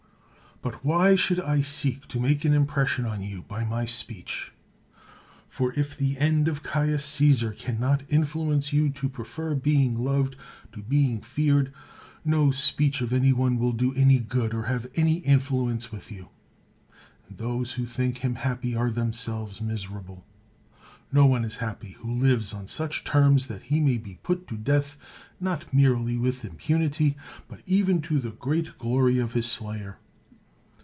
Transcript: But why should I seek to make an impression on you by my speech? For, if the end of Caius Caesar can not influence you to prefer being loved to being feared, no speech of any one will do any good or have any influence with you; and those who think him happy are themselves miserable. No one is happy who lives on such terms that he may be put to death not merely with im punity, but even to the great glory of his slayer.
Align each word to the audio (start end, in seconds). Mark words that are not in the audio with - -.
But 0.63 0.85
why 0.85 1.15
should 1.15 1.39
I 1.39 1.61
seek 1.61 2.07
to 2.09 2.19
make 2.19 2.45
an 2.45 2.53
impression 2.53 3.03
on 3.05 3.23
you 3.23 3.41
by 3.41 3.63
my 3.63 3.85
speech? 3.87 4.51
For, 5.49 5.73
if 5.73 5.97
the 5.97 6.19
end 6.19 6.47
of 6.47 6.61
Caius 6.61 7.03
Caesar 7.03 7.51
can 7.51 7.79
not 7.79 8.03
influence 8.09 8.71
you 8.71 8.91
to 8.91 9.09
prefer 9.09 9.55
being 9.55 9.97
loved 9.97 10.35
to 10.73 10.83
being 10.83 11.19
feared, 11.19 11.73
no 12.23 12.51
speech 12.51 13.01
of 13.01 13.11
any 13.11 13.33
one 13.33 13.57
will 13.57 13.71
do 13.71 13.91
any 13.95 14.19
good 14.19 14.53
or 14.53 14.65
have 14.65 14.85
any 14.93 15.15
influence 15.21 15.91
with 15.91 16.11
you; 16.11 16.29
and 17.27 17.39
those 17.39 17.73
who 17.73 17.87
think 17.87 18.19
him 18.19 18.35
happy 18.35 18.75
are 18.75 18.91
themselves 18.91 19.61
miserable. 19.61 20.27
No 21.11 21.25
one 21.25 21.43
is 21.43 21.55
happy 21.55 21.93
who 22.01 22.13
lives 22.13 22.53
on 22.53 22.67
such 22.67 23.03
terms 23.03 23.47
that 23.47 23.63
he 23.63 23.79
may 23.79 23.97
be 23.97 24.19
put 24.21 24.47
to 24.49 24.57
death 24.57 24.95
not 25.39 25.73
merely 25.73 26.17
with 26.17 26.45
im 26.45 26.57
punity, 26.57 27.15
but 27.47 27.63
even 27.65 27.99
to 28.03 28.19
the 28.19 28.29
great 28.29 28.77
glory 28.77 29.17
of 29.17 29.33
his 29.33 29.47
slayer. 29.51 29.97